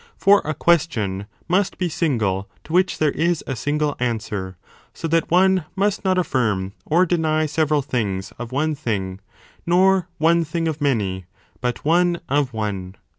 [0.17, 4.57] For a question must be single to which there is a single answer,
[4.95, 9.19] so that one must not affirm or deny several things of one thing,
[9.63, 11.25] nor one thing of many,
[11.61, 12.95] but one of one.